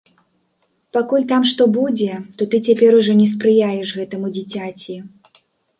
Пакуль 0.97 1.27
там 1.33 1.45
што 1.51 1.67
будзе, 1.77 2.09
то 2.41 2.49
ты 2.55 2.63
цяпер 2.71 2.91
ужо 3.01 3.13
не 3.21 3.27
спрыяеш 3.35 3.87
гэтаму 4.01 4.27
дзіцяці. 4.41 5.01